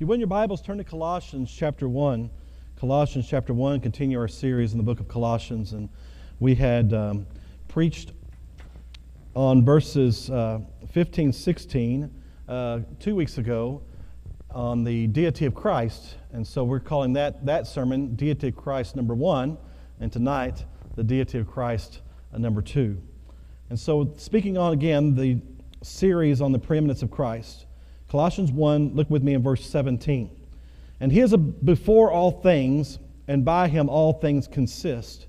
[0.00, 2.30] If you win your Bibles, turn to Colossians chapter 1.
[2.76, 5.74] Colossians chapter 1, continue our series in the book of Colossians.
[5.74, 5.90] And
[6.38, 7.26] we had um,
[7.68, 8.12] preached
[9.34, 10.60] on verses uh,
[10.90, 13.82] 15, 16 uh, two weeks ago
[14.52, 16.16] on the deity of Christ.
[16.32, 19.58] And so we're calling that, that sermon Deity of Christ number one.
[20.00, 20.64] And tonight,
[20.96, 22.00] the deity of Christ
[22.32, 23.02] uh, number two.
[23.68, 25.42] And so, speaking on again the
[25.82, 27.66] series on the preeminence of Christ.
[28.10, 30.30] Colossians 1, look with me in verse 17.
[30.98, 32.98] And he is before all things,
[33.28, 35.26] and by him all things consist.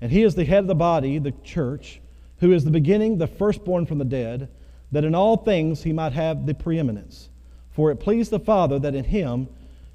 [0.00, 2.00] And he is the head of the body, the church,
[2.38, 4.48] who is the beginning, the firstborn from the dead,
[4.92, 7.28] that in all things he might have the preeminence.
[7.70, 9.46] For it pleased the Father that in him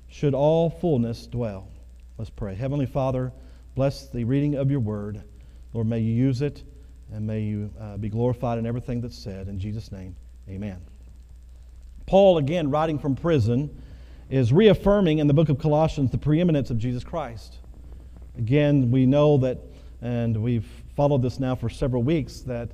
[0.08, 1.68] should all fullness dwell.
[2.20, 2.54] Let's pray.
[2.54, 3.34] Heavenly Father,
[3.74, 5.24] bless the reading of your word.
[5.74, 6.64] Lord, may you use it,
[7.12, 9.48] and may you uh, be glorified in everything that's said.
[9.48, 10.16] In Jesus' name,
[10.48, 10.82] amen.
[12.08, 13.70] Paul, again, writing from prison,
[14.30, 17.58] is reaffirming in the book of Colossians the preeminence of Jesus Christ.
[18.38, 19.58] Again, we know that,
[20.02, 22.70] and we've followed this now for several weeks, that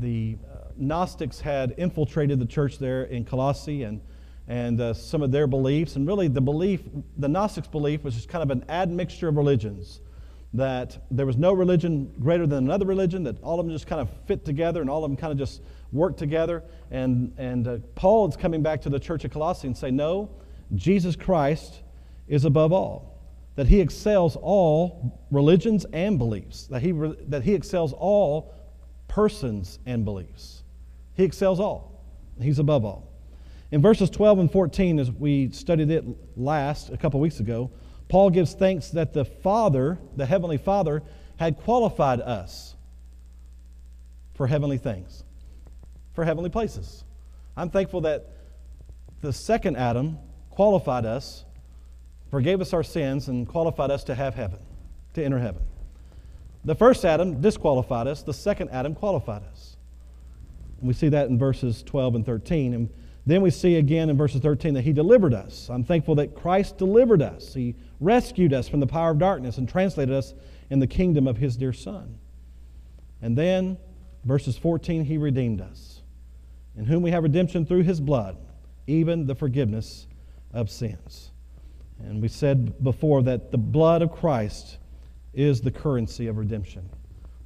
[0.00, 4.00] the uh, Gnostics had infiltrated the church there in Colossae and,
[4.48, 5.96] and uh, some of their beliefs.
[5.96, 6.80] And really, the belief,
[7.18, 10.00] the Gnostics' belief was just kind of an admixture of religions.
[10.54, 14.00] That there was no religion greater than another religion, that all of them just kind
[14.00, 15.60] of fit together and all of them kind of just
[15.92, 16.64] work together.
[16.90, 20.30] And, and uh, Paul is coming back to the church of Colossae and say, no,
[20.74, 21.80] Jesus Christ
[22.26, 23.18] is above all.
[23.56, 26.66] That he excels all religions and beliefs.
[26.66, 28.54] That he, that he excels all
[29.08, 30.62] persons and beliefs.
[31.14, 32.04] He excels all.
[32.40, 33.08] He's above all.
[33.70, 36.04] In verses 12 and 14, as we studied it
[36.36, 37.70] last, a couple weeks ago,
[38.08, 41.02] Paul gives thanks that the Father, the Heavenly Father,
[41.36, 42.74] had qualified us
[44.34, 45.24] for heavenly things
[46.18, 47.04] for heavenly places.
[47.56, 48.26] I'm thankful that
[49.20, 50.18] the second Adam
[50.50, 51.44] qualified us,
[52.28, 54.58] forgave us our sins, and qualified us to have heaven,
[55.14, 55.62] to enter heaven.
[56.64, 59.76] The first Adam disqualified us, the second Adam qualified us.
[60.80, 62.74] we see that in verses 12 and 13.
[62.74, 62.90] And
[63.24, 65.70] then we see again in verses 13 that he delivered us.
[65.70, 67.54] I'm thankful that Christ delivered us.
[67.54, 70.34] He rescued us from the power of darkness and translated us
[70.68, 72.18] in the kingdom of his dear Son.
[73.22, 73.78] And then,
[74.24, 75.97] verses 14, he redeemed us
[76.78, 78.36] in whom we have redemption through his blood,
[78.86, 80.06] even the forgiveness
[80.52, 81.32] of sins.
[81.98, 84.78] And we said before that the blood of Christ
[85.34, 86.88] is the currency of redemption.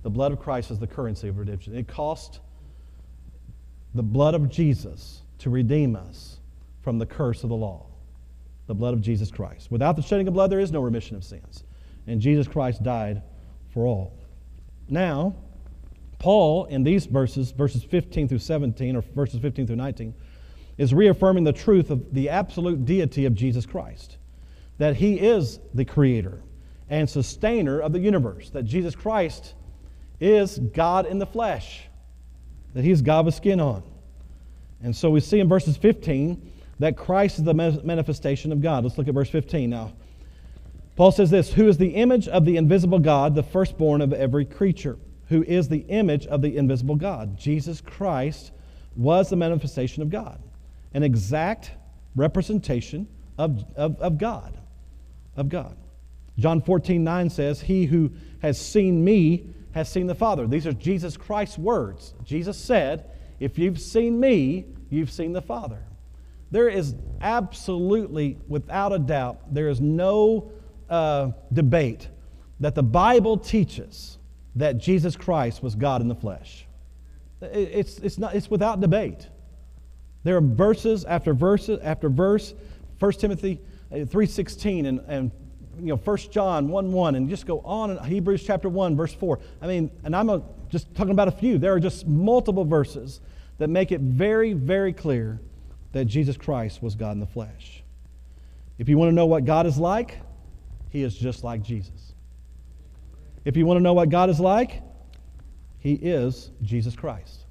[0.02, 1.74] The blood of Christ is the currency of redemption.
[1.74, 2.40] It cost
[3.94, 6.38] the blood of Jesus to redeem us
[6.82, 7.86] from the curse of the law.
[8.66, 9.70] The blood of Jesus Christ.
[9.70, 11.64] Without the shedding of blood, there is no remission of sins.
[12.06, 13.22] And Jesus Christ died
[13.70, 14.18] for all.
[14.88, 15.34] Now,
[16.22, 20.14] Paul, in these verses, verses 15 through 17, or verses 15 through 19,
[20.78, 24.18] is reaffirming the truth of the absolute deity of Jesus Christ.
[24.78, 26.40] That he is the creator
[26.88, 28.50] and sustainer of the universe.
[28.50, 29.54] That Jesus Christ
[30.20, 31.88] is God in the flesh.
[32.74, 33.82] That he's God with skin on.
[34.80, 38.84] And so we see in verses 15 that Christ is the manifestation of God.
[38.84, 39.92] Let's look at verse 15 now.
[40.94, 44.44] Paul says this Who is the image of the invisible God, the firstborn of every
[44.44, 44.98] creature?
[45.32, 47.36] Who is the image of the invisible God.
[47.38, 48.52] Jesus Christ
[48.94, 50.40] was the manifestation of God,
[50.92, 51.72] an exact
[52.14, 54.58] representation of, of, of God.
[55.34, 55.76] Of God.
[56.38, 58.12] John 14, 9 says, He who
[58.42, 60.46] has seen me has seen the Father.
[60.46, 62.12] These are Jesus Christ's words.
[62.24, 63.10] Jesus said,
[63.40, 65.78] If you've seen me, you've seen the Father.
[66.50, 70.52] There is absolutely, without a doubt, there is no
[70.90, 72.08] uh, debate
[72.60, 74.18] that the Bible teaches
[74.56, 76.66] that Jesus Christ was God in the flesh.
[77.40, 79.26] It's, it's, not, it's without debate.
[80.24, 82.54] There are verses after verse after verse,
[82.98, 83.60] 1 Timothy
[83.90, 85.30] uh, 3.16 and, and
[85.78, 89.14] you know, 1 John 1 1, and just go on in Hebrews chapter 1, verse
[89.14, 89.38] 4.
[89.60, 91.58] I mean, and I'm a, just talking about a few.
[91.58, 93.20] There are just multiple verses
[93.58, 95.40] that make it very, very clear
[95.92, 97.82] that Jesus Christ was God in the flesh.
[98.78, 100.18] If you want to know what God is like,
[100.90, 102.01] he is just like Jesus.
[103.44, 104.82] If you want to know what God is like,
[105.78, 107.44] He is Jesus Christ.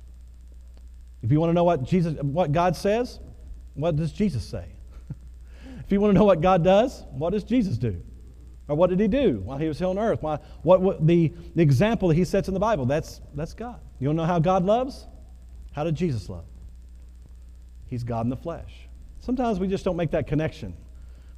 [1.23, 3.19] If you want to know what Jesus what God says,
[3.73, 4.65] what does Jesus say?
[5.79, 8.01] if you want to know what God does, what does Jesus do?
[8.67, 10.21] Or what did he do while he was here on earth?
[10.23, 13.81] Why, what, what the, the example that he sets in the Bible, that's, that's God.
[13.99, 15.07] You want to know how God loves?
[15.73, 16.45] How did Jesus love?
[17.85, 18.87] He's God in the flesh.
[19.19, 20.73] Sometimes we just don't make that connection.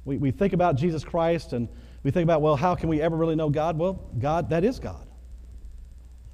[0.04, 1.68] We, we think about Jesus Christ and
[2.04, 3.78] we think about, well, how can we ever really know God?
[3.78, 5.08] Well, God, that is God.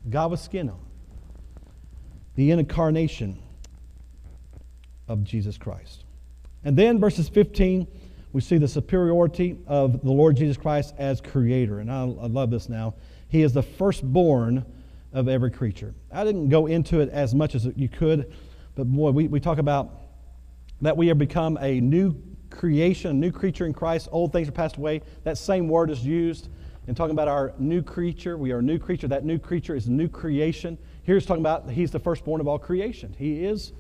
[0.09, 0.81] God with skin on.
[2.35, 3.41] The incarnation
[5.09, 6.05] of Jesus Christ.
[6.65, 7.87] And then verses 15,
[8.33, 11.79] we see the superiority of the Lord Jesus Christ as creator.
[11.79, 12.95] And I, I love this now.
[13.29, 14.67] He is the firstborn
[15.13, 15.95] of every creature.
[16.13, 18.33] I didn't go into it as much as you could,
[18.75, 19.93] but boy, we, we talk about
[20.81, 22.15] that we have become a new
[22.51, 24.09] creation, a new creature in Christ.
[24.13, 25.03] Old things are passed away.
[25.25, 26.49] That same word is used
[26.87, 28.37] in talking about our new creature.
[28.37, 29.09] We are a new creature.
[29.09, 30.77] That new creature is new creation.
[31.03, 33.15] Here's talking about he's the firstborn of all creation.
[33.19, 33.73] He is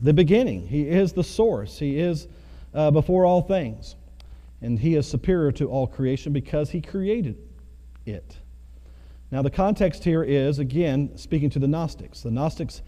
[0.00, 2.28] the beginning, he is the source, he is
[2.74, 3.96] uh, before all things.
[4.62, 7.36] And he is superior to all creation because he created
[8.04, 8.36] it.
[9.30, 12.22] Now, the context here is, again, speaking to the Gnostics.
[12.22, 12.82] The Gnostics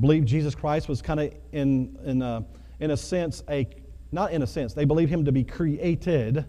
[0.00, 2.44] believed Jesus Christ was kind of, in, in, a,
[2.78, 3.66] in a sense, a,
[4.12, 6.44] not in a sense, they believed him to be created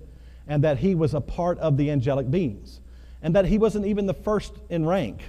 [0.48, 2.82] and that he was a part of the angelic beings.
[3.22, 5.22] And that he wasn't even the first in rank,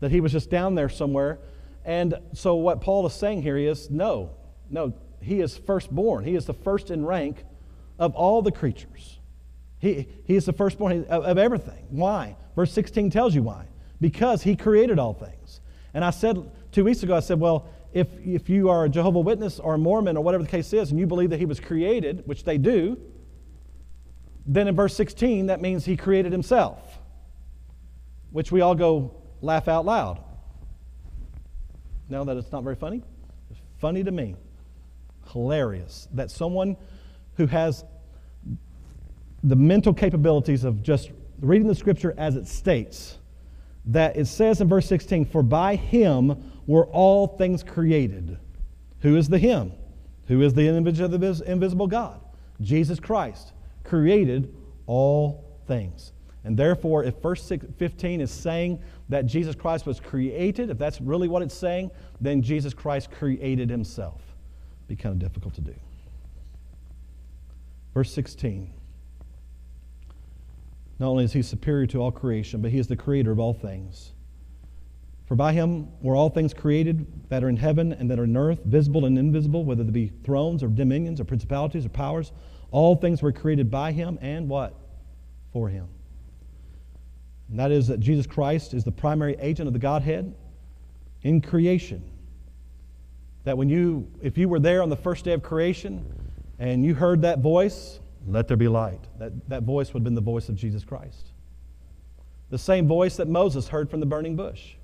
[0.00, 1.38] that he was just down there somewhere.
[1.84, 4.30] And so, what Paul is saying here is no,
[4.70, 6.24] no, he is firstborn.
[6.24, 7.44] He is the first in rank
[7.98, 9.18] of all the creatures.
[9.78, 11.86] He, he is the firstborn of, of everything.
[11.90, 12.36] Why?
[12.56, 13.66] Verse 16 tells you why.
[14.00, 15.60] Because he created all things.
[15.92, 19.20] And I said two weeks ago, I said, well, if, if you are a Jehovah
[19.20, 21.58] Witness or a Mormon or whatever the case is, and you believe that he was
[21.58, 22.98] created, which they do,
[24.46, 26.98] then in verse 16, that means he created himself,
[28.30, 30.22] which we all go laugh out loud.
[32.08, 33.02] Now that it's not very funny?
[33.50, 34.36] It's funny to me.
[35.32, 36.76] Hilarious that someone
[37.34, 37.84] who has
[39.44, 41.10] the mental capabilities of just
[41.40, 43.19] reading the scripture as it states,
[43.90, 48.38] that it says in verse 16, For by him were all things created.
[49.00, 49.72] Who is the him?
[50.26, 52.20] Who is the image of the invisible God?
[52.60, 53.52] Jesus Christ
[53.82, 54.54] created
[54.86, 56.12] all things.
[56.44, 61.28] And therefore, if verse 15 is saying that Jesus Christ was created, if that's really
[61.28, 61.90] what it's saying,
[62.20, 64.22] then Jesus Christ created himself.
[64.86, 65.74] Be kind of difficult to do.
[67.92, 68.72] Verse 16.
[71.00, 73.54] Not only is he superior to all creation, but he is the creator of all
[73.54, 74.12] things.
[75.24, 78.36] For by him were all things created that are in heaven and that are in
[78.36, 82.32] earth, visible and invisible, whether they be thrones or dominions or principalities or powers.
[82.70, 84.74] All things were created by him and what?
[85.54, 85.88] For him.
[87.48, 90.34] And that is that Jesus Christ is the primary agent of the Godhead
[91.22, 92.02] in creation.
[93.44, 96.04] That when you, if you were there on the first day of creation
[96.58, 100.14] and you heard that voice, let there be light, that, that voice would have been
[100.14, 101.32] the voice of Jesus Christ.
[102.50, 104.74] The same voice that Moses heard from the burning bush.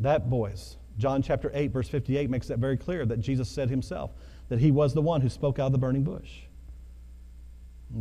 [0.00, 0.76] That voice.
[0.98, 4.10] John chapter 8, verse 58 makes that very clear that Jesus said himself
[4.48, 6.40] that he was the one who spoke out of the burning bush.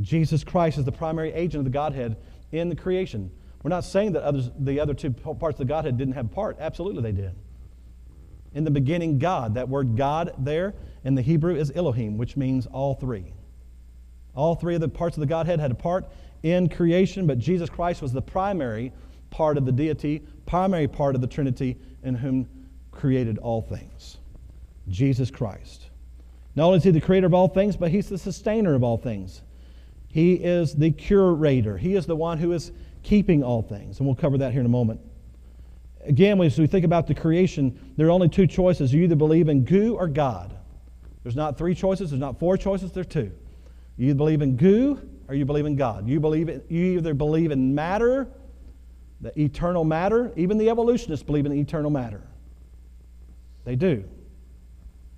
[0.02, 2.18] Jesus Christ is the primary agent of the Godhead
[2.52, 3.32] in the creation.
[3.64, 6.58] We're not saying that others, the other two parts of the Godhead didn't have part.
[6.60, 7.36] Absolutely, they did.
[8.54, 9.56] In the beginning, God.
[9.56, 10.74] That word God there
[11.04, 13.34] in the Hebrew is Elohim, which means all three.
[14.36, 16.06] All three of the parts of the Godhead had a part
[16.44, 18.92] in creation, but Jesus Christ was the primary
[19.30, 22.48] part of the deity, primary part of the Trinity, in whom
[22.92, 24.18] created all things.
[24.90, 25.90] Jesus Christ.
[26.56, 28.98] Not only is he the creator of all things, but he's the sustainer of all
[28.98, 29.42] things.
[30.08, 31.78] He is the curator.
[31.78, 32.72] He is the one who is
[33.04, 34.00] keeping all things.
[34.00, 35.00] And we'll cover that here in a moment.
[36.04, 38.94] Again, as we think about the creation, there are only two choices.
[38.94, 40.58] You either believe in goo or God.
[41.24, 43.32] There's not three choices, there's not four choices, there are two.
[43.98, 46.08] You believe in goo or you believe in God.
[46.08, 48.28] You, believe in, you either believe in matter,
[49.22, 52.22] the eternal matter, even the evolutionists believe in eternal matter.
[53.64, 54.04] They do.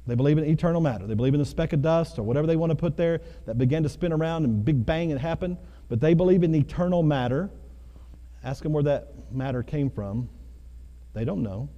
[0.06, 1.08] They believe in eternal matter.
[1.08, 3.58] They believe in the speck of dust or whatever they want to put there that
[3.58, 5.58] began to spin around and big bang it happened.
[5.88, 7.50] But they believe in eternal matter.
[8.44, 10.28] Ask them where that matter came from.
[11.14, 11.70] They don't know.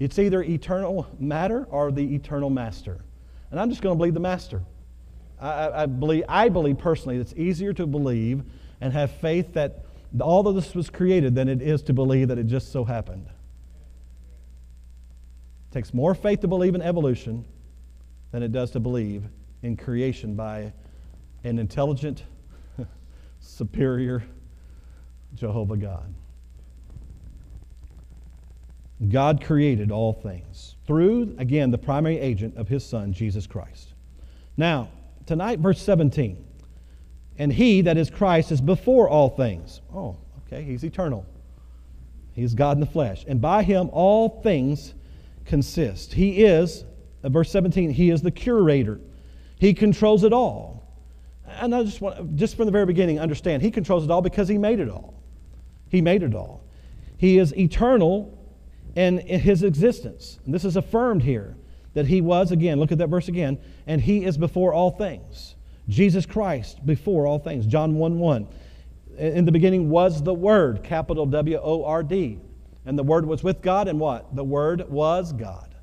[0.00, 3.04] It's either eternal matter or the eternal master.
[3.50, 4.62] And I'm just going to believe the master.
[5.40, 8.42] I, I, believe, I believe personally it's easier to believe
[8.80, 9.84] and have faith that
[10.20, 13.26] all of this was created than it is to believe that it just so happened.
[15.70, 17.44] It takes more faith to believe in evolution
[18.32, 19.24] than it does to believe
[19.62, 20.72] in creation by
[21.44, 22.24] an intelligent,
[23.40, 24.22] superior
[25.34, 26.14] Jehovah God.
[29.08, 33.94] God created all things through, again, the primary agent of his Son, Jesus Christ.
[34.56, 34.88] Now,
[35.28, 36.44] tonight, verse 17.
[37.38, 39.80] And he, that is Christ, is before all things.
[39.94, 40.16] Oh,
[40.46, 41.24] okay, he's eternal.
[42.32, 43.24] He's God in the flesh.
[43.28, 44.94] And by him all things
[45.44, 46.14] consist.
[46.14, 46.84] He is,
[47.22, 49.00] uh, verse 17, he is the curator.
[49.58, 50.98] He controls it all.
[51.46, 54.48] And I just want, just from the very beginning, understand, he controls it all because
[54.48, 55.14] he made it all.
[55.90, 56.64] He made it all.
[57.18, 58.36] He is eternal
[58.96, 60.38] in his existence.
[60.44, 61.56] And this is affirmed here
[61.98, 65.56] that he was, again, look at that verse again, and he is before all things.
[65.88, 67.66] Jesus Christ before all things.
[67.66, 68.46] John 1 1.
[69.18, 72.38] In the beginning was the Word, capital W O R D.
[72.86, 74.36] And the Word was with God, and what?
[74.36, 75.74] The Word was God.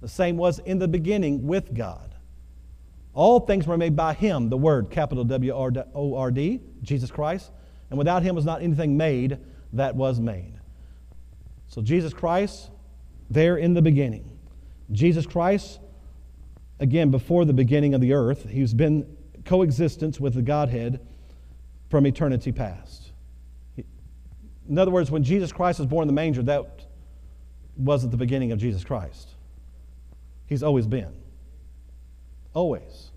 [0.00, 2.14] The same was in the beginning with God.
[3.12, 7.50] All things were made by Him, the Word, capital W O R D, Jesus Christ.
[7.90, 9.38] And without Him was not anything made
[9.72, 10.54] that was made.
[11.66, 12.70] So Jesus Christ,
[13.28, 14.37] there in the beginning.
[14.90, 15.80] Jesus Christ,
[16.80, 19.06] again, before the beginning of the earth, he's been
[19.44, 21.00] coexistence with the Godhead
[21.88, 23.12] from eternity past.
[24.68, 26.84] In other words, when Jesus Christ was born in the manger, that
[27.76, 29.30] wasn't the beginning of Jesus Christ.
[30.46, 31.14] He's always been.
[32.52, 33.10] Always.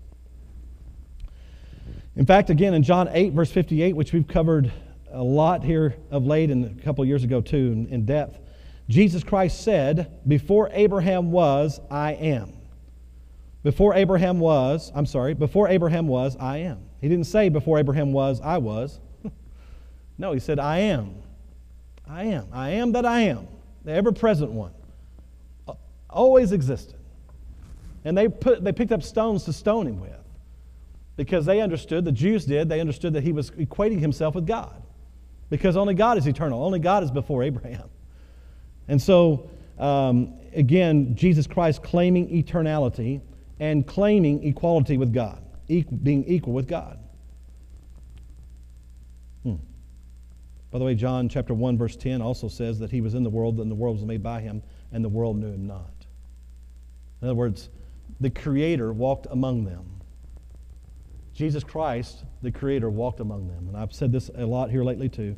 [2.16, 4.70] In fact, again, in John 8, verse 58, which we've covered
[5.10, 8.38] a lot here of late and a couple of years ago too, in, in depth,
[8.88, 12.52] Jesus Christ said, Before Abraham was, I am.
[13.62, 16.80] Before Abraham was, I'm sorry, before Abraham was, I am.
[17.00, 18.98] He didn't say before Abraham was, I was.
[20.18, 21.14] no, he said, I am.
[22.08, 22.48] I am.
[22.52, 23.46] I am that I am,
[23.84, 24.72] the ever present one.
[26.10, 26.96] Always existed.
[28.04, 30.10] And they, put, they picked up stones to stone him with
[31.16, 34.82] because they understood, the Jews did, they understood that he was equating himself with God
[35.50, 37.88] because only God is eternal, only God is before Abraham.
[38.88, 43.20] And so, um, again, Jesus Christ claiming eternality
[43.60, 46.98] and claiming equality with God, being equal with God.
[49.44, 49.56] Hmm.
[50.70, 53.30] By the way, John chapter 1, verse 10 also says that he was in the
[53.30, 54.62] world, and the world was made by him,
[54.92, 56.06] and the world knew him not.
[57.20, 57.68] In other words,
[58.20, 59.84] the Creator walked among them.
[61.34, 63.68] Jesus Christ, the Creator, walked among them.
[63.68, 65.36] And I've said this a lot here lately too.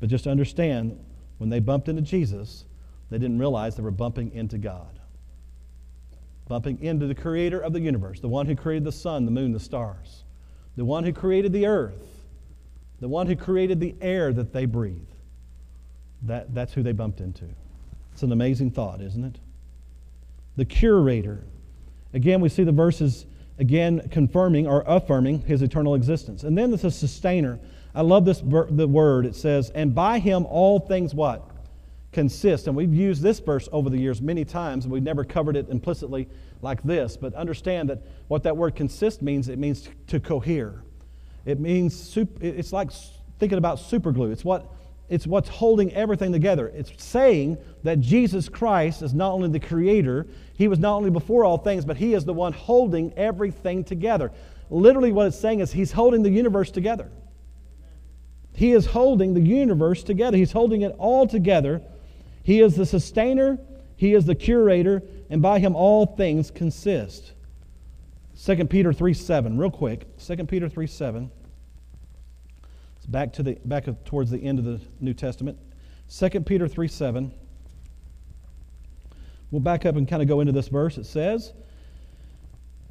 [0.00, 0.98] But just understand,
[1.38, 2.64] when they bumped into Jesus,
[3.12, 4.98] they didn't realize they were bumping into God
[6.52, 9.52] bumping into the creator of the universe, the one who created the sun, the moon,
[9.52, 10.24] the stars,
[10.76, 12.26] the one who created the earth,
[13.00, 15.08] the one who created the air that they breathe.
[16.22, 17.46] That, that's who they bumped into.
[18.12, 19.38] It's an amazing thought, isn't it?
[20.56, 21.42] The curator.
[22.12, 23.24] Again, we see the verses
[23.58, 26.44] again confirming or affirming his eternal existence.
[26.44, 27.58] And then there's a sustainer.
[27.94, 29.24] I love this the word.
[29.24, 31.50] It says, "And by him all things what?
[32.12, 32.66] Consist.
[32.66, 35.68] And we've used this verse over the years many times, and we've never covered it
[35.70, 36.28] implicitly
[36.60, 37.16] like this.
[37.16, 40.84] But understand that what that word consist means, it means to cohere.
[41.44, 42.90] It means, it's like
[43.38, 44.30] thinking about superglue.
[44.30, 44.70] It's, what,
[45.08, 46.68] it's what's holding everything together.
[46.68, 51.44] It's saying that Jesus Christ is not only the creator, he was not only before
[51.44, 54.30] all things, but he is the one holding everything together.
[54.70, 57.10] Literally, what it's saying is he's holding the universe together.
[58.54, 60.36] He is holding the universe together.
[60.36, 61.82] He's holding it all together
[62.42, 63.58] he is the sustainer,
[63.96, 67.32] He is the curator, and by Him all things consist.
[68.44, 70.06] 2 Peter 3 7, real quick.
[70.18, 71.30] 2 Peter 3 7.
[72.96, 75.58] It's back, to the, back towards the end of the New Testament.
[76.10, 77.32] 2 Peter 3 7.
[79.50, 80.98] We'll back up and kind of go into this verse.
[80.98, 81.52] It says,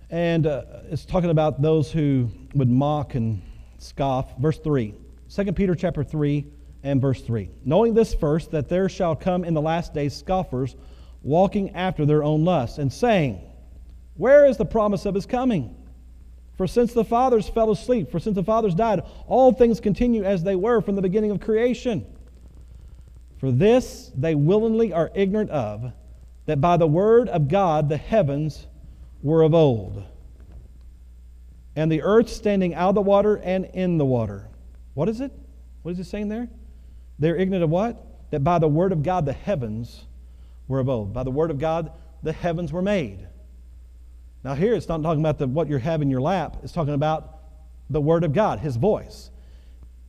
[0.09, 3.41] and uh, it's talking about those who would mock and
[3.79, 4.37] scoff.
[4.37, 4.93] Verse 3.
[5.33, 6.45] 2 Peter chapter 3,
[6.83, 7.49] and verse 3.
[7.63, 10.75] Knowing this first, that there shall come in the last days scoffers,
[11.23, 13.41] walking after their own lusts, and saying,
[14.15, 15.75] Where is the promise of his coming?
[16.57, 20.43] For since the fathers fell asleep, for since the fathers died, all things continue as
[20.43, 22.05] they were from the beginning of creation.
[23.39, 25.91] For this they willingly are ignorant of,
[26.45, 28.67] that by the word of God the heavens
[29.23, 30.03] were of old,
[31.75, 34.47] and the earth standing out of the water and in the water.
[34.93, 35.31] What is it?
[35.81, 36.49] What is it saying there?
[37.21, 38.03] They're ignorant of what?
[38.31, 40.05] That by the word of God the heavens
[40.67, 41.13] were of old.
[41.13, 41.91] By the word of God
[42.23, 43.27] the heavens were made.
[44.43, 46.95] Now, here it's not talking about the, what you have in your lap, it's talking
[46.95, 47.37] about
[47.91, 49.29] the word of God, his voice.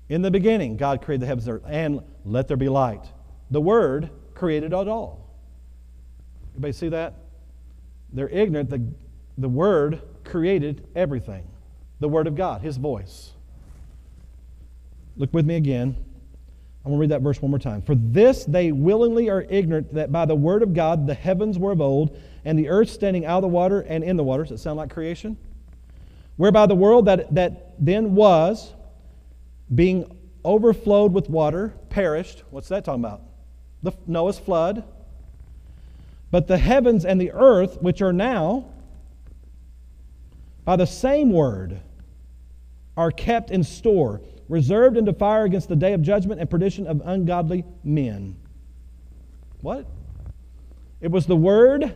[0.09, 3.04] In the beginning, God created the heavens and earth, and let there be light.
[3.50, 5.28] The word created it all.
[6.52, 7.14] Everybody see that?
[8.11, 8.81] They're ignorant that
[9.37, 11.47] the word created everything.
[12.00, 13.33] The word of God, his voice.
[15.19, 15.97] Look with me again.
[16.85, 17.83] I'm going to read that verse one more time.
[17.83, 21.73] For this they willingly are ignorant that by the word of God the heavens were
[21.73, 24.49] of old, and the earth standing out of the water and in the waters.
[24.49, 25.37] Does it sound like creation?
[26.37, 28.73] whereby the world that, that then was,
[29.75, 32.43] being overflowed with water, perished.
[32.51, 33.23] What's that talking about?
[33.83, 34.85] The Noah's flood.
[36.31, 38.67] But the heavens and the earth, which are now,
[40.65, 41.81] by the same word,
[42.97, 47.01] are kept in store, reserved into fire against the day of judgment and perdition of
[47.05, 48.37] ungodly men.
[49.61, 49.87] What?
[51.01, 51.95] It was the Word,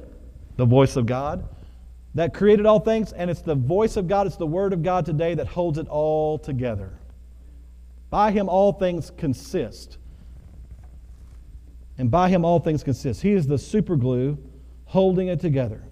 [0.56, 1.48] the voice of God,
[2.14, 5.04] that created all things, and it's the voice of God, it's the Word of God
[5.04, 6.98] today that holds it all together.
[8.08, 9.98] By Him, all things consist.
[11.98, 13.22] And by Him, all things consist.
[13.22, 14.38] He is the superglue
[14.86, 15.82] holding it together.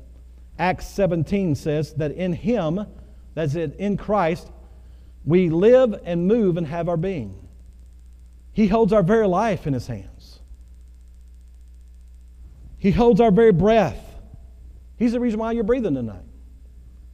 [0.59, 2.87] Acts 17 says that in Him,
[3.35, 4.51] that's it, in Christ,
[5.25, 7.49] we live and move and have our being.
[8.53, 10.41] He holds our very life in His hands.
[12.79, 13.99] He holds our very breath.
[14.97, 16.25] He's the reason why you're breathing tonight.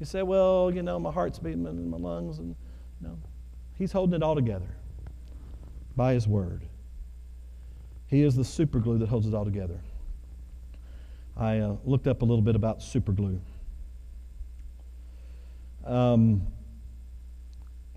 [0.01, 2.39] You say, well, you know, my heart's beating in my lungs.
[2.39, 2.57] And
[3.01, 3.19] no,
[3.75, 4.69] He's holding it all together
[5.97, 6.63] by His Word.
[8.09, 9.81] He is the superglue that holds it all together.
[11.37, 13.39] I uh, looked up a little bit about superglue.
[15.87, 16.47] Um,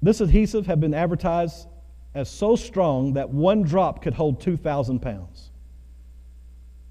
[0.04, 1.68] this adhesive had been advertised
[2.14, 5.50] as so strong that one drop could hold 2,000 pounds.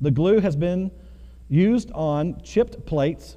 [0.00, 0.90] The glue has been
[1.48, 3.36] used on chipped plates,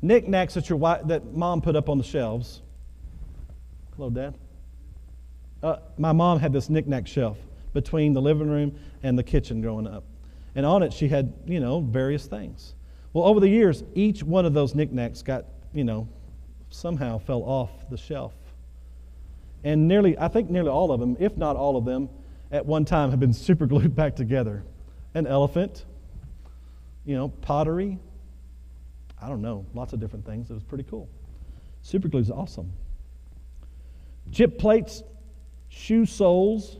[0.00, 2.62] knickknacks that, your wife, that mom put up on the shelves.
[3.96, 4.34] Hello, Dad.
[5.62, 7.38] Uh, my mom had this knickknack shelf
[7.74, 10.04] between the living room and the kitchen growing up.
[10.54, 12.74] And on it, she had, you know, various things.
[13.12, 15.44] Well, over the years, each one of those knickknacks got,
[15.74, 16.08] you know,
[16.72, 18.32] somehow fell off the shelf.
[19.64, 22.08] And nearly, I think nearly all of them, if not all of them,
[22.50, 24.64] at one time have been super glued back together.
[25.14, 25.84] An elephant,
[27.04, 27.98] you know, pottery,
[29.20, 30.50] I don't know, lots of different things.
[30.50, 31.08] It was pretty cool.
[31.82, 32.72] Super glue is awesome.
[34.30, 35.02] Chip plates,
[35.68, 36.78] shoe soles,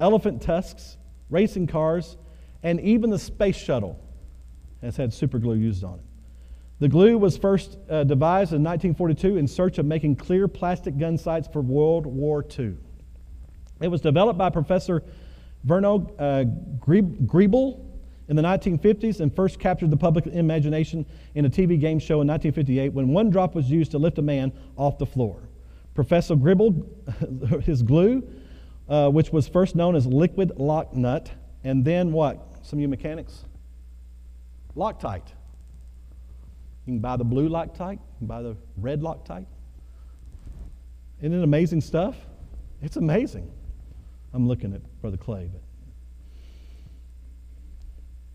[0.00, 0.96] elephant tusks,
[1.28, 2.16] racing cars,
[2.62, 4.02] and even the space shuttle
[4.80, 6.04] has had super glue used on it.
[6.80, 11.18] The glue was first uh, devised in 1942 in search of making clear plastic gun
[11.18, 12.74] sights for World War II.
[13.82, 15.02] It was developed by Professor
[15.66, 16.44] Verno uh,
[16.82, 17.84] Krieble
[18.28, 22.28] in the 1950s and first captured the public imagination in a TV game show in
[22.28, 25.42] 1958 when one drop was used to lift a man off the floor.
[25.94, 28.26] Professor Krieble, his glue,
[28.88, 31.30] uh, which was first known as liquid lock nut,
[31.62, 32.40] and then what?
[32.62, 33.44] Some of you mechanics?
[34.74, 35.34] Loctite.
[36.86, 39.46] You can buy the blue Loctite, you can buy the red Loctite.
[41.20, 42.16] Isn't it amazing stuff?
[42.82, 43.50] It's amazing.
[44.32, 45.50] I'm looking at Brother Clay,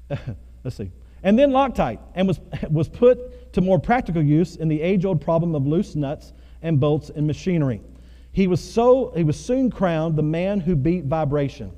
[0.10, 0.20] but
[0.64, 0.92] let's see.
[1.24, 5.56] And then Loctite, and was, was put to more practical use in the age-old problem
[5.56, 7.82] of loose nuts and bolts in machinery.
[8.32, 11.72] He was so he was soon crowned the man who beat vibration.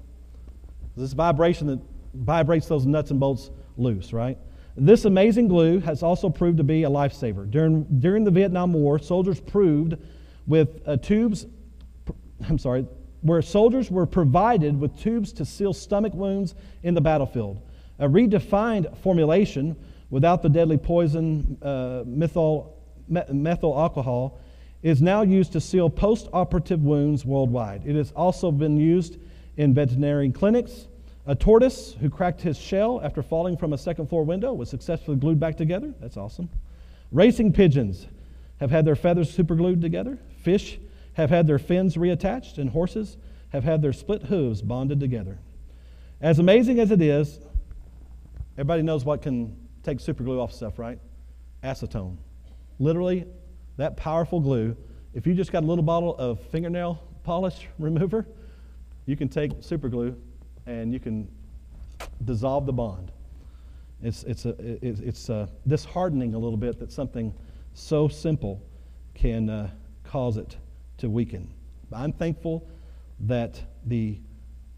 [0.96, 1.80] This vibration that
[2.16, 4.40] vibrates those nuts and bolts loose, right?
[4.80, 7.50] This amazing glue has also proved to be a lifesaver.
[7.50, 9.98] During, during the Vietnam War, soldiers proved
[10.46, 11.48] with uh, tubes,
[12.48, 12.86] I'm sorry,
[13.22, 17.60] where soldiers were provided with tubes to seal stomach wounds in the battlefield.
[17.98, 19.76] A redefined formulation
[20.12, 24.40] without the deadly poison uh, methyl, methyl alcohol
[24.84, 27.82] is now used to seal post operative wounds worldwide.
[27.84, 29.18] It has also been used
[29.58, 30.88] in veterinary clinics
[31.28, 35.18] a tortoise who cracked his shell after falling from a second floor window was successfully
[35.18, 35.94] glued back together.
[36.00, 36.50] That's awesome.
[37.12, 38.08] Racing pigeons
[38.62, 40.18] have had their feathers superglued together.
[40.42, 40.80] Fish
[41.14, 43.18] have had their fins reattached, and horses
[43.50, 45.38] have had their split hooves bonded together.
[46.22, 47.40] As amazing as it is,
[48.54, 50.98] everybody knows what can take superglue off stuff, right?
[51.62, 52.16] Acetone.
[52.80, 53.26] Literally,
[53.76, 54.78] that powerful glue,
[55.14, 58.26] if you just got a little bottle of fingernail polish remover,
[59.06, 60.16] you can take superglue
[60.68, 61.28] and you can
[62.26, 63.12] dissolve the bond.
[64.04, 67.34] It's, it's, a, it's, it's a disheartening a little bit that something
[67.74, 68.62] so simple
[69.16, 69.70] can uh,
[70.04, 70.58] cause it
[71.00, 71.52] to weaken.
[71.90, 72.68] But I'm thankful
[73.22, 74.20] that the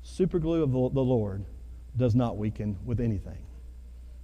[0.06, 1.44] superglue of the, the Lord
[1.98, 3.38] does not weaken with anything.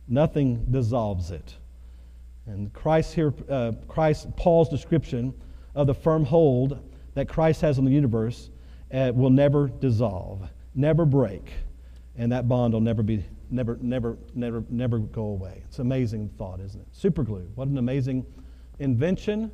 [0.07, 1.55] Nothing dissolves it.
[2.45, 5.33] And Christ here, uh, Christ, Paul's description
[5.73, 6.79] of the firm hold
[7.15, 8.49] that Christ has on the universe
[8.93, 11.51] uh, will never dissolve never break,
[12.17, 15.61] and that bond will never be never never never never go away.
[15.65, 16.87] It's an amazing thought, isn't it?
[16.91, 17.49] Super glue.
[17.55, 18.25] What an amazing
[18.79, 19.51] invention.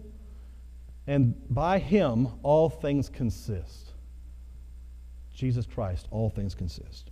[1.08, 3.92] And by him all things consist.
[5.34, 7.10] Jesus Christ, all things consist.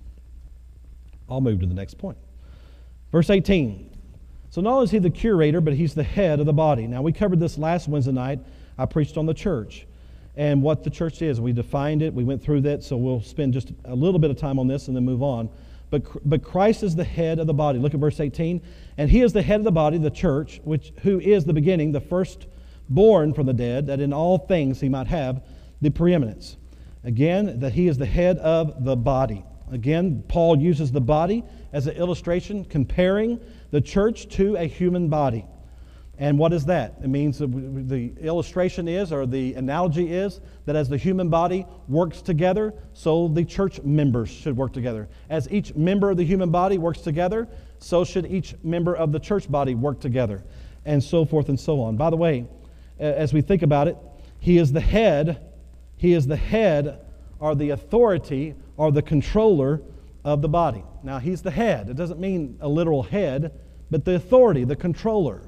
[1.28, 2.17] I'll move to the next point.
[3.12, 3.98] Verse 18.
[4.52, 6.88] So not only is he the curator, but he's the head of the body.
[6.88, 8.39] Now, we covered this last Wednesday night.
[8.78, 9.86] I preached on the church
[10.39, 11.41] and what the church is.
[11.41, 14.38] We defined it, we went through that, so we'll spend just a little bit of
[14.38, 15.49] time on this and then move on.
[15.89, 17.78] But, but Christ is the head of the body.
[17.78, 18.62] Look at verse 18.
[18.97, 21.91] And he is the head of the body, the church, which, who is the beginning,
[21.91, 25.43] the firstborn from the dead, that in all things he might have
[25.82, 26.56] the preeminence.
[27.04, 29.43] Again, that he is the head of the body.
[29.69, 35.45] Again, Paul uses the body as an illustration, comparing the church to a human body.
[36.19, 36.95] And what is that?
[37.01, 42.21] It means the illustration is, or the analogy is, that as the human body works
[42.21, 45.08] together, so the church members should work together.
[45.29, 49.19] As each member of the human body works together, so should each member of the
[49.19, 50.43] church body work together,
[50.84, 51.95] and so forth and so on.
[51.95, 52.45] By the way,
[52.99, 53.95] as we think about it,
[54.39, 55.39] he is the head,
[55.95, 56.99] he is the head,
[57.39, 59.82] or the authority, or the controller
[60.25, 60.84] of the body.
[61.01, 61.89] Now, he's the head.
[61.89, 63.58] It doesn't mean a literal head,
[63.89, 65.43] but the authority, the controller.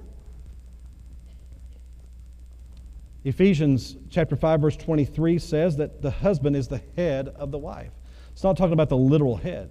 [3.24, 7.92] Ephesians chapter 5 verse 23 says that the husband is the head of the wife.
[8.32, 9.70] It's not talking about the literal head,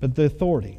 [0.00, 0.78] but the authority.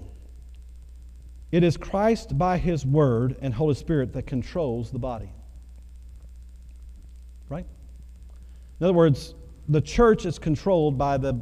[1.52, 5.32] It is Christ by his word and Holy Spirit that controls the body.
[7.50, 7.66] Right?
[8.80, 9.34] In other words,
[9.70, 11.42] the church is controlled by the,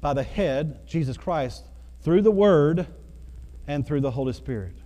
[0.00, 1.64] by the head, Jesus Christ,
[2.02, 2.86] through the word
[3.66, 4.76] and through the Holy Spirit.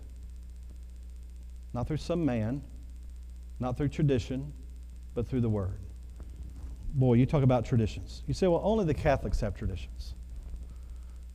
[1.73, 2.63] Not through some man,
[3.65, 4.53] not through tradition,
[5.15, 5.81] but through the Word.
[6.93, 8.23] Boy, you talk about traditions.
[8.27, 10.15] You say, well, only the Catholics have traditions.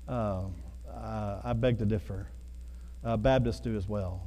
[0.08, 0.44] Uh,
[1.44, 2.28] I beg to differ.
[3.04, 4.22] Uh, Baptists do as well.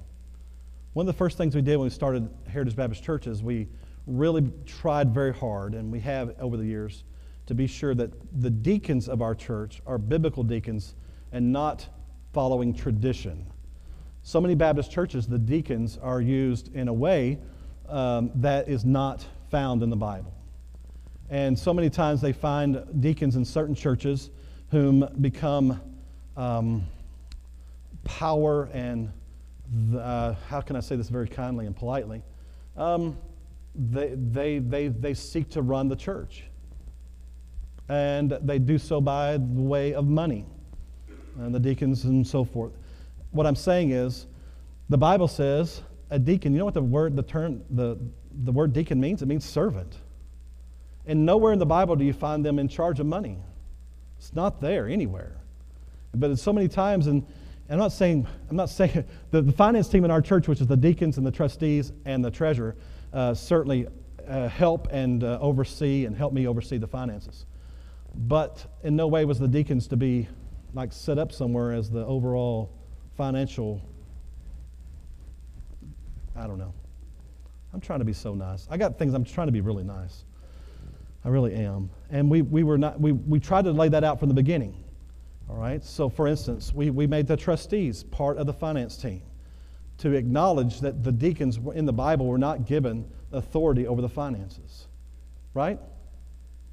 [0.94, 3.68] One of the first things we did when we started Heritage Baptist Church is we
[4.08, 7.04] really tried very hard, and we have over the years,
[7.46, 8.10] to be sure that
[8.42, 10.96] the deacons of our church are biblical deacons
[11.30, 11.86] and not
[12.32, 13.46] following tradition.
[14.24, 17.38] So many Baptist churches, the deacons are used in a way
[17.92, 20.32] um, that is not found in the Bible.
[21.30, 24.30] And so many times they find deacons in certain churches
[24.70, 25.80] whom become
[26.36, 26.86] um,
[28.04, 29.12] power and,
[29.96, 32.22] uh, how can I say this very kindly and politely?
[32.76, 33.16] Um,
[33.74, 36.44] they, they, they, they seek to run the church.
[37.88, 40.46] And they do so by the way of money,
[41.38, 42.72] and the deacons and so forth.
[43.32, 44.26] What I'm saying is,
[44.88, 47.98] the Bible says a deacon, you know what the word, the term, the,
[48.44, 49.22] the word deacon means?
[49.22, 49.96] It means servant.
[51.06, 53.38] And nowhere in the Bible do you find them in charge of money.
[54.18, 55.32] It's not there anywhere.
[56.14, 57.26] But it's so many times, and,
[57.70, 60.66] I'm not saying, I'm not saying, the, the finance team in our church, which is
[60.66, 62.76] the deacons and the trustees and the treasurer,
[63.14, 63.88] uh, certainly
[64.28, 67.46] uh, help and uh, oversee and help me oversee the finances.
[68.14, 70.28] But in no way was the deacons to be
[70.74, 72.70] like set up somewhere as the overall
[73.16, 73.80] financial
[76.36, 76.72] I don't know.
[77.72, 78.66] I'm trying to be so nice.
[78.70, 80.24] I got things I'm trying to be really nice.
[81.24, 81.90] I really am.
[82.10, 84.82] And we, we were not, we, we tried to lay that out from the beginning.
[85.48, 85.82] All right.
[85.84, 89.22] So, for instance, we, we made the trustees part of the finance team
[89.98, 94.88] to acknowledge that the deacons in the Bible were not given authority over the finances.
[95.54, 95.78] Right?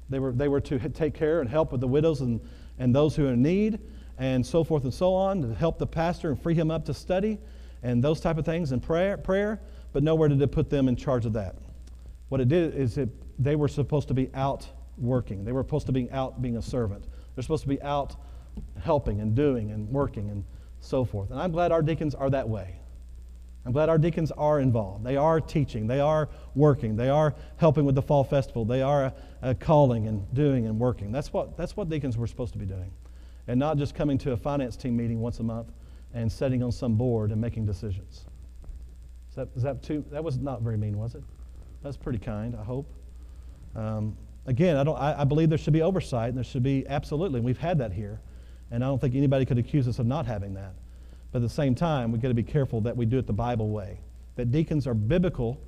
[0.08, 2.40] They were, they were to take care and help with the widows and,
[2.78, 3.78] and those who are in need
[4.18, 6.92] and so forth and so on, to help the pastor and free him up to
[6.92, 7.38] study
[7.82, 9.60] and those type of things and prayer, prayer,
[9.92, 11.56] but nowhere did it put them in charge of that.
[12.28, 13.08] What it did is it,
[13.42, 15.44] they were supposed to be out working.
[15.44, 17.06] They were supposed to be out being a servant.
[17.34, 18.16] They're supposed to be out
[18.82, 20.44] helping and doing and working and
[20.80, 21.30] so forth.
[21.30, 22.76] And I'm glad our deacons are that way.
[23.64, 25.04] I'm glad our deacons are involved.
[25.04, 25.86] They are teaching.
[25.86, 26.96] They are working.
[26.96, 28.64] They are helping with the fall festival.
[28.64, 29.12] They are
[29.42, 31.12] uh, calling and doing and working.
[31.12, 32.90] That's what, that's what deacons were supposed to be doing.
[33.48, 35.72] And not just coming to a finance team meeting once a month
[36.14, 38.24] and sitting on some board and making decisions.
[39.30, 40.04] Is that, is that too?
[40.10, 41.22] That was not very mean, was it?
[41.82, 42.92] That's pretty kind, I hope.
[43.76, 46.86] Um, again, I, don't, I, I, believe there should be oversight, and there should be
[46.88, 48.20] absolutely, we've had that here.
[48.72, 50.74] And I don't think anybody could accuse us of not having that.
[51.32, 53.32] But at the same time, we've got to be careful that we do it the
[53.32, 54.00] Bible way.
[54.36, 55.60] That deacons are biblical,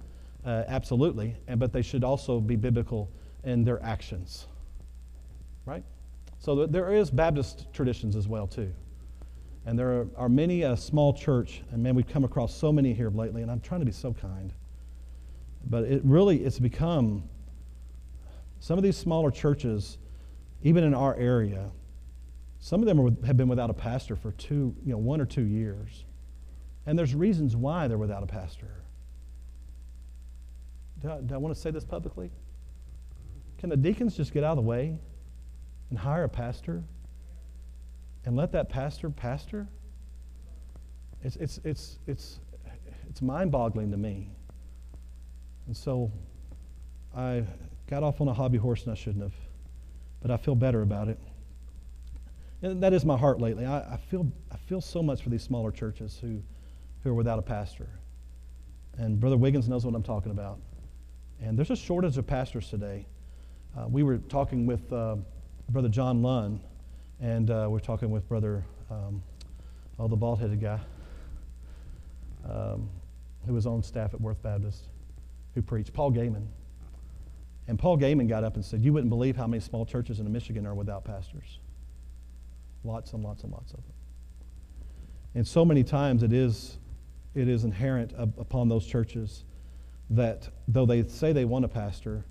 [0.44, 3.09] uh, absolutely, and, but they should also be biblical
[3.44, 4.46] in their actions.
[5.66, 5.85] Right?
[6.38, 8.72] So there is Baptist traditions as well, too.
[9.64, 13.11] And there are, many a small church, and man, we've come across so many here
[13.11, 14.53] lately, and I'm trying to be so kind.
[15.64, 17.29] But it really, it's become
[18.59, 19.98] some of these smaller churches,
[20.62, 21.70] even in our area,
[22.59, 25.27] some of them are, have been without a pastor for two, you know, one or
[25.27, 26.05] two years.
[26.87, 28.83] And there's reasons why they're without a pastor.
[31.01, 32.31] Do I, do I want to say this publicly?
[33.59, 34.98] Can the deacons just get out of the way
[35.90, 36.83] and hire a pastor
[38.24, 39.68] and let that pastor pastor?
[41.22, 42.40] It's, it's, it's, it's,
[43.08, 44.30] it's mind boggling to me.
[45.66, 46.11] And so
[47.16, 47.44] I
[47.88, 49.35] got off on a hobby horse and I shouldn't have,
[50.20, 51.18] but I feel better about it.
[52.62, 53.66] And that is my heart lately.
[53.66, 56.40] I, I, feel, I feel so much for these smaller churches who,
[57.02, 57.88] who are without a pastor.
[58.98, 60.61] And Brother Wiggins knows what I'm talking about.
[61.40, 63.06] And there's a shortage of pastors today.
[63.76, 65.16] Uh, we were talking with uh,
[65.70, 66.61] Brother John Lunn,
[67.22, 69.22] and uh, we're talking with Brother, um,
[69.96, 70.80] oh, the bald headed guy,
[72.50, 72.90] um,
[73.46, 74.88] who was on staff at Worth Baptist,
[75.54, 76.44] who preached, Paul Gaiman.
[77.68, 80.30] And Paul Gaiman got up and said, You wouldn't believe how many small churches in
[80.32, 81.61] Michigan are without pastors.
[82.82, 83.94] Lots and lots and lots of them.
[85.37, 86.78] And so many times it is,
[87.37, 89.44] it is inherent upon those churches
[90.11, 92.24] that though they say they want a pastor,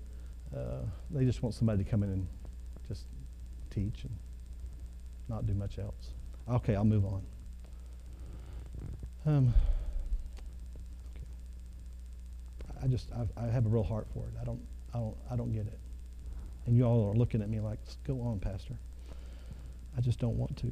[0.54, 2.26] uh, they just want somebody to come in and
[2.86, 3.06] just
[3.70, 4.12] teach and
[5.32, 6.10] not do much else.
[6.48, 7.22] Okay, I'll move on.
[9.24, 9.54] Um,
[11.16, 11.24] okay.
[12.82, 14.34] I just I, I have a real heart for it.
[14.40, 14.60] I don't
[14.92, 15.78] I don't I don't get it.
[16.66, 18.74] And you all are looking at me like, go on, Pastor.
[19.96, 20.70] I just don't want to.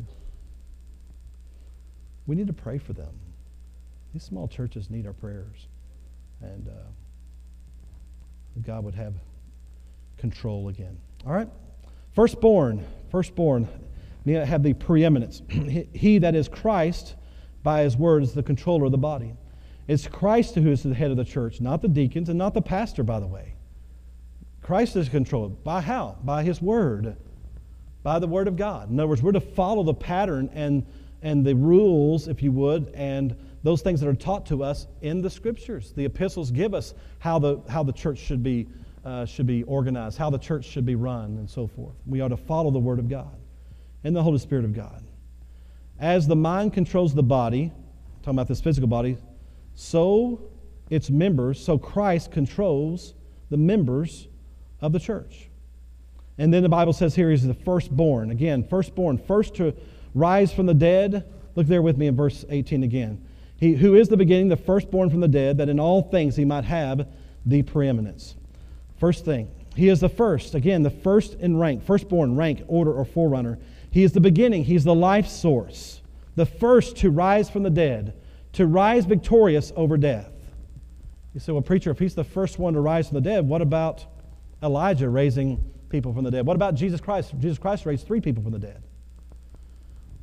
[2.27, 3.19] We need to pray for them.
[4.13, 5.67] These small churches need our prayers.
[6.43, 6.73] And uh,
[8.63, 9.15] God would have
[10.17, 10.99] control again.
[11.27, 11.49] All right?
[12.15, 13.69] Firstborn, firstborn,
[14.27, 15.43] have the preeminence.
[15.93, 17.17] he that is Christ,
[17.63, 19.35] by his word, is the controller of the body.
[19.89, 22.63] It's Christ who is the head of the church, not the deacons and not the
[22.63, 23.55] pastor, by the way.
[24.63, 25.65] Christ is controlled.
[25.65, 26.19] By how?
[26.23, 27.17] By his word
[28.03, 28.91] by the Word of God.
[28.91, 30.87] In other words, we're to follow the pattern and,
[31.23, 35.21] and the rules, if you would, and those things that are taught to us in
[35.21, 35.93] the Scriptures.
[35.93, 38.69] The epistles give us how the, how the church should be,
[39.05, 41.97] uh, should be organized, how the church should be run, and so forth.
[42.07, 43.37] We are to follow the Word of God
[44.05, 45.05] and the Holy Spirit of God.
[45.99, 47.73] As the mind controls the body,
[48.23, 49.19] talking about this physical body,
[49.75, 50.41] so
[50.89, 53.15] its members, so Christ controls
[53.51, 54.29] the members
[54.81, 55.49] of the church.
[56.39, 58.31] And then the Bible says here he's the firstborn.
[58.31, 59.75] Again, firstborn, first to
[60.15, 61.31] rise from the dead.
[61.55, 63.25] Look there with me in verse 18 again.
[63.57, 66.47] He who is the beginning, the firstborn from the dead, that in all things he
[66.47, 67.07] might have
[67.45, 68.37] the preeminence.
[68.99, 70.55] First thing, he is the first.
[70.55, 73.59] Again, the first in rank, firstborn, rank, order, or forerunner.
[73.91, 74.65] He is the beginning.
[74.65, 76.01] He's the life source,
[76.37, 78.15] the first to rise from the dead,
[78.53, 80.31] to rise victorious over death.
[81.35, 83.63] You say, well, preacher, if he's the first one to rise from the dead, what
[83.63, 84.05] about
[84.63, 86.47] Elijah raising people from the dead.
[86.47, 87.35] What about Jesus Christ?
[87.39, 88.83] Jesus Christ raised three people from the dead.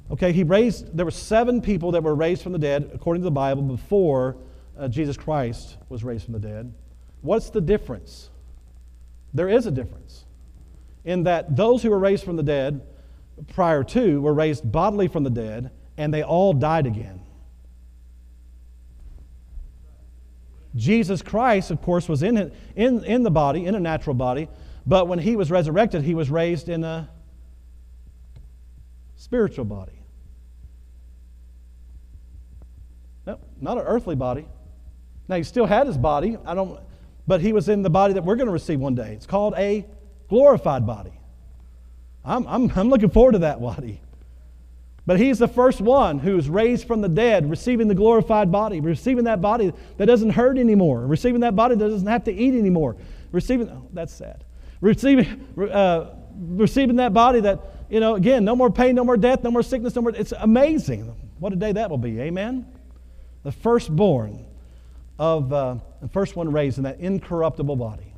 [0.10, 3.26] Okay, he raised, there were seven people that were raised from the dead, according to
[3.26, 4.38] the Bible, before
[4.80, 6.74] uh, Jesus Christ was raised from the dead.
[7.22, 8.30] What's the difference?
[9.34, 10.26] There is a difference
[11.04, 12.82] in that those who were raised from the dead
[13.54, 17.22] prior to were raised bodily from the dead, and they all died again.
[20.76, 24.48] Jesus Christ, of course, was in, in, in the body, in a natural body,
[24.86, 27.10] but when he was resurrected, he was raised in a
[29.16, 30.00] spiritual body.
[33.26, 34.48] No, not an earthly body.
[35.28, 36.38] Now he still had his body.
[36.46, 36.80] I don't
[37.28, 39.14] but he was in the body that we're going to receive one day.
[39.14, 39.86] It's called a
[40.30, 41.17] glorified body.
[42.28, 44.02] I'm, I'm, I'm looking forward to that body.
[45.06, 49.24] But he's the first one who's raised from the dead, receiving the glorified body, receiving
[49.24, 52.98] that body that doesn't hurt anymore, receiving that body that doesn't have to eat anymore,
[53.32, 54.44] receiving, oh, that's sad
[54.82, 57.60] receiving, uh, receiving that body that,
[57.90, 60.12] you know, again, no more pain, no more death, no more sickness, no more.
[60.12, 61.14] It's amazing.
[61.40, 62.20] What a day that will be.
[62.20, 62.66] Amen?
[63.44, 64.46] The firstborn
[65.20, 68.14] of uh, the first one raised in that incorruptible body.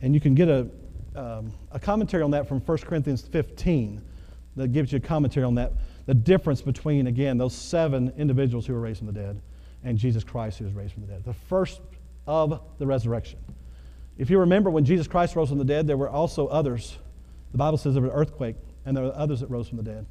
[0.00, 0.68] And you can get a,
[1.14, 4.00] um, a commentary on that from 1 Corinthians 15
[4.56, 5.72] that gives you a commentary on that.
[6.06, 9.40] The difference between, again, those seven individuals who were raised from the dead
[9.84, 11.24] and Jesus Christ who was raised from the dead.
[11.24, 11.80] The first
[12.26, 13.38] of the resurrection.
[14.18, 16.98] If you remember when Jesus Christ rose from the dead, there were also others.
[17.52, 19.84] The Bible says there was an earthquake, and there were others that rose from the
[19.84, 20.06] dead.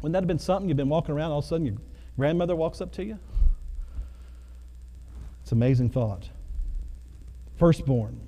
[0.00, 0.68] Wouldn't that have been something?
[0.68, 1.76] You've been walking around, all of a sudden your
[2.16, 3.18] grandmother walks up to you?
[5.42, 6.28] It's an amazing thought.
[7.56, 8.20] Firstborn,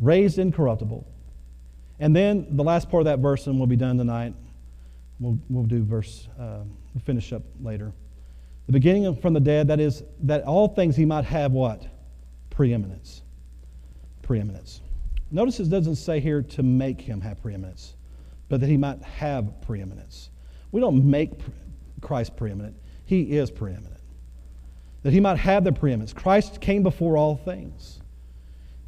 [0.00, 1.06] raised incorruptible.
[1.98, 4.34] And then the last part of that verse, and we'll be done tonight.
[5.18, 6.60] We'll, we'll do verse, uh,
[6.94, 7.92] we'll finish up later.
[8.66, 11.86] The beginning from the dead, that is, that all things he might have what?
[12.56, 13.22] preeminence.
[14.22, 14.80] Preeminence.
[15.30, 17.94] Notice it doesn't say here to make him have preeminence,
[18.48, 20.30] but that he might have preeminence.
[20.72, 21.32] We don't make
[22.00, 24.00] Christ preeminent, he is preeminent.
[25.02, 26.12] That he might have the preeminence.
[26.12, 28.00] Christ came before all things.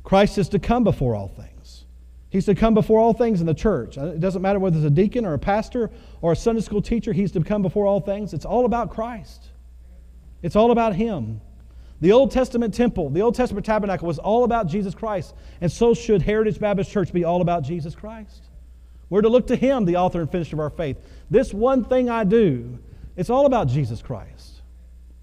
[0.08, 1.84] Christ is to come before all things.
[2.30, 3.98] He's to come before all things in the church.
[3.98, 5.90] Uh, it doesn't matter whether it's a deacon or a pastor
[6.22, 8.32] or a Sunday school teacher, he's to come before all things.
[8.32, 9.50] It's all about Christ,
[10.42, 11.42] it's all about Him.
[12.00, 15.92] The Old Testament temple, the Old Testament tabernacle was all about Jesus Christ, and so
[15.92, 18.44] should Heritage Baptist Church be all about Jesus Christ.
[19.10, 20.96] We're to look to Him, the author and finisher of our faith.
[21.28, 22.78] This one thing I do,
[23.14, 24.57] it's all about Jesus Christ.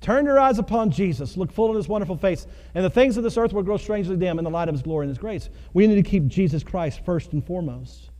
[0.05, 1.35] Turn your eyes upon Jesus.
[1.35, 2.45] Look full in his wonderful face.
[2.75, 4.83] And the things of this earth will grow strangely dim in the light of his
[4.83, 5.49] glory and his grace.
[5.73, 8.11] We need to keep Jesus Christ first and foremost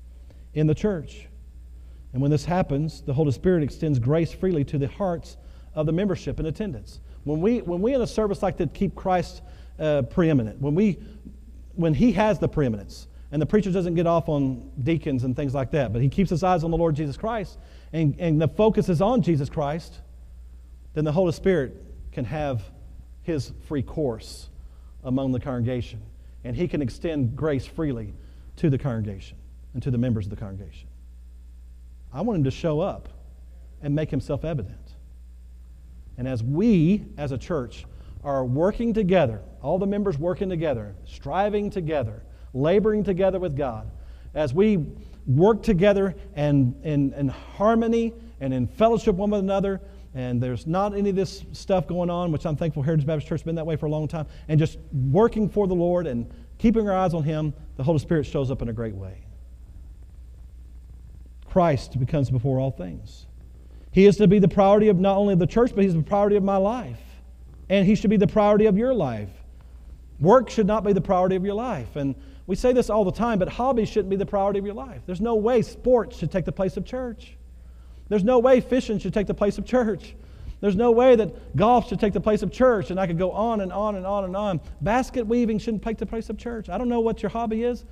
[0.55, 1.27] in the church.
[2.11, 5.37] And when this happens, the Holy Spirit extends grace freely to the hearts
[5.75, 7.01] of the membership and attendance.
[7.23, 9.43] When we, when we in a service like that keep Christ
[9.77, 10.97] uh, preeminent, when, we,
[11.75, 15.53] when he has the preeminence, and the preacher doesn't get off on deacons and things
[15.53, 17.59] like that, but he keeps his eyes on the Lord Jesus Christ,
[17.93, 20.01] and, and the focus is on Jesus Christ,
[20.95, 22.63] then the Holy Spirit can have
[23.21, 24.49] his free course
[25.03, 26.01] among the congregation.
[26.43, 28.13] And he can extend grace freely
[28.57, 29.37] to the congregation
[29.73, 30.87] and to the members of the congregation.
[32.13, 33.09] I want him to show up
[33.81, 34.95] and make himself evident.
[36.17, 37.85] And as we, as a church,
[38.23, 43.91] are working together, all the members working together, striving together, laboring together with God,
[44.33, 44.85] as we
[45.27, 49.81] work together and in, harmony and in fellowship one with another,
[50.15, 53.41] and there's not any of this stuff going on, which I'm thankful Heritage Baptist Church
[53.41, 54.79] has been that way for a long time, and just
[55.11, 58.61] working for the Lord and keeping our eyes on Him, the Holy Spirit shows up
[58.61, 59.25] in a great way.
[61.45, 63.27] Christ becomes before all things.
[63.91, 66.37] He is to be the priority of not only the church, but He's the priority
[66.37, 66.99] of my life.
[67.69, 69.29] And He should be the priority of your life.
[70.21, 71.97] Work should not be the priority of your life.
[71.97, 72.15] And
[72.47, 75.01] we say this all the time, but hobbies shouldn't be the priority of your life.
[75.05, 77.34] There's no way sports should take the place of church.
[78.07, 80.15] There's no way fishing should take the place of church.
[80.61, 83.31] There's no way that golf should take the place of church, and I could go
[83.31, 84.61] on and on and on and on.
[84.81, 86.69] Basket weaving shouldn't take the place of church.
[86.69, 87.83] I don't know what your hobby is,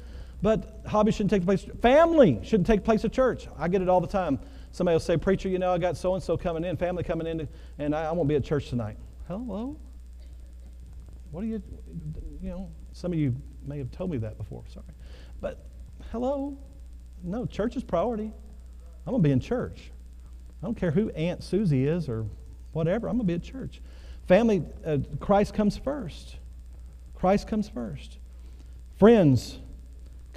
[0.41, 1.65] but hobby shouldn't take the place.
[1.81, 3.47] Family shouldn't take place of church.
[3.57, 4.39] I get it all the time.
[4.71, 7.27] Somebody will say, "Preacher, you know, I got so and so coming in, family coming
[7.27, 7.47] in,
[7.77, 8.97] and I, I won't be at church tonight."
[9.27, 9.77] Hello.
[11.31, 11.61] What are you?
[12.41, 14.63] You know, some of you may have told me that before.
[14.67, 14.85] Sorry,
[15.41, 15.65] but
[16.11, 16.57] hello.
[17.23, 18.31] No, church is priority.
[19.05, 19.91] I'm gonna be in church.
[20.63, 22.25] I don't care who Aunt Susie is or
[22.71, 23.09] whatever.
[23.09, 23.81] I'm going to be at church.
[24.29, 26.37] Family, uh, Christ comes first.
[27.15, 28.17] Christ comes first.
[28.97, 29.59] Friends,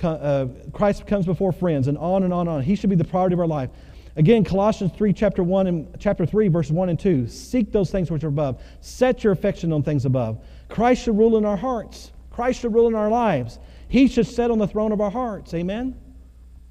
[0.03, 2.63] uh, Christ comes before friends, and on and on and on.
[2.65, 3.71] He should be the priority of our life.
[4.17, 7.29] Again, Colossians 3, chapter 1 and chapter 3, verses 1 and 2.
[7.29, 8.61] Seek those things which are above.
[8.81, 10.45] Set your affection on things above.
[10.69, 12.11] Christ should rule in our hearts.
[12.33, 13.61] Christ should rule in our lives.
[13.89, 15.55] He should sit on the throne of our hearts.
[15.55, 15.97] Amen?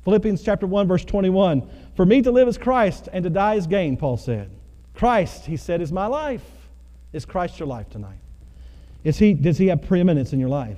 [0.05, 1.67] Philippians chapter 1, verse 21.
[1.95, 4.51] For me to live is Christ, and to die is gain, Paul said.
[4.93, 6.45] Christ, he said, is my life.
[7.11, 8.19] Is Christ your life tonight?
[9.03, 10.77] Is he, does he have preeminence in your life?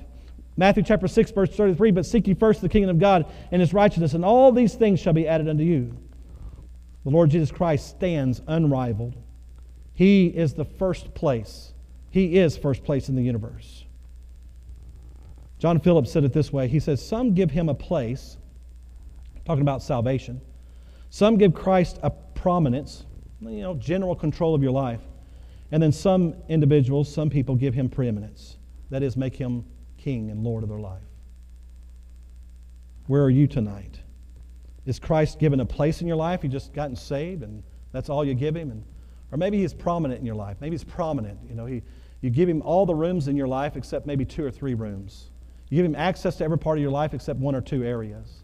[0.56, 3.74] Matthew chapter 6, verse 33 But seek ye first the kingdom of God and his
[3.74, 5.94] righteousness, and all these things shall be added unto you.
[7.04, 9.14] The Lord Jesus Christ stands unrivaled.
[9.92, 11.74] He is the first place.
[12.10, 13.84] He is first place in the universe.
[15.58, 18.38] John Phillips said it this way He says, Some give him a place
[19.48, 20.42] talking about salvation.
[21.08, 23.06] Some give Christ a prominence,
[23.40, 25.00] you know, general control of your life.
[25.72, 28.58] And then some individuals, some people give him preeminence.
[28.90, 29.64] That is, make him
[29.96, 31.00] king and Lord of their life.
[33.06, 34.00] Where are you tonight?
[34.84, 36.44] Is Christ given a place in your life?
[36.44, 38.70] You just gotten saved and that's all you give him?
[38.70, 38.84] And,
[39.32, 40.58] or maybe he's prominent in your life.
[40.60, 41.38] Maybe he's prominent.
[41.48, 41.80] You know, he,
[42.20, 45.30] you give him all the rooms in your life except maybe two or three rooms.
[45.70, 48.42] You give him access to every part of your life except one or two areas.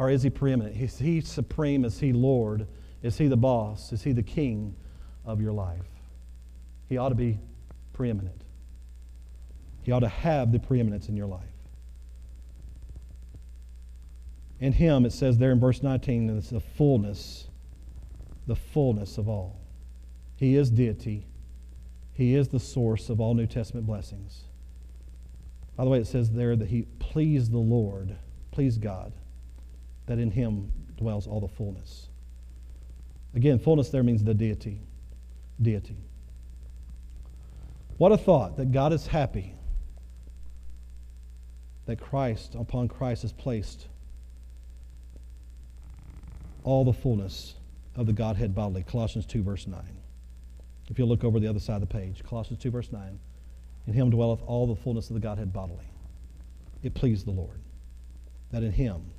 [0.00, 0.80] Or is he preeminent?
[0.80, 1.84] Is he supreme?
[1.84, 2.66] Is he Lord?
[3.02, 3.92] Is he the boss?
[3.92, 4.74] Is he the king
[5.26, 5.90] of your life?
[6.88, 7.38] He ought to be
[7.92, 8.42] preeminent.
[9.82, 11.44] He ought to have the preeminence in your life.
[14.58, 17.48] In him, it says there in verse 19, that it's the fullness,
[18.46, 19.60] the fullness of all.
[20.34, 21.26] He is deity.
[22.14, 24.44] He is the source of all New Testament blessings.
[25.76, 28.16] By the way, it says there that he pleased the Lord,
[28.50, 29.12] pleased God
[30.10, 32.08] that in him dwells all the fullness.
[33.32, 34.80] Again, fullness there means the deity.
[35.62, 35.96] Deity.
[37.96, 39.54] What a thought that God is happy
[41.86, 43.86] that Christ, upon Christ, has placed
[46.64, 47.54] all the fullness
[47.94, 48.82] of the Godhead bodily.
[48.82, 49.80] Colossians 2, verse 9.
[50.88, 53.16] If you look over the other side of the page, Colossians 2, verse 9.
[53.86, 55.86] In him dwelleth all the fullness of the Godhead bodily.
[56.82, 57.60] It pleased the Lord
[58.50, 59.12] that in him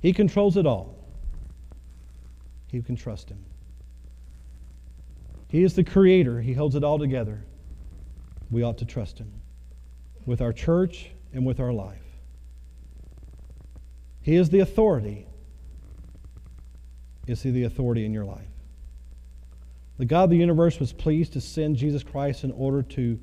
[0.00, 0.96] He controls it all.
[2.70, 3.44] You can trust him.
[5.48, 6.40] He is the creator.
[6.40, 7.44] He holds it all together.
[8.50, 9.32] We ought to trust him.
[10.26, 11.98] with our church and with our life.
[14.22, 15.26] He is the authority.
[17.26, 18.46] Is He the authority in your life?
[19.98, 23.18] The God of the universe was pleased to send Jesus Christ in order to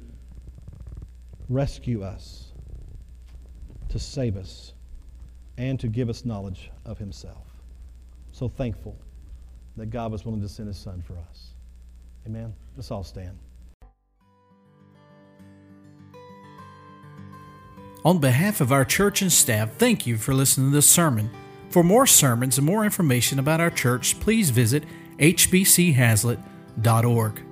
[1.50, 2.52] rescue us,
[3.90, 4.74] to save us,
[5.58, 7.48] and to give us knowledge of Himself.
[8.32, 8.96] So thankful
[9.76, 11.54] that God was willing to send His Son for us.
[12.26, 12.54] Amen.
[12.76, 13.38] Let's all stand.
[18.06, 21.30] On behalf of our church and staff, thank you for listening to this sermon.
[21.70, 24.86] For more sermons and more information about our church, please visit
[25.18, 27.47] hbchazlitt.org.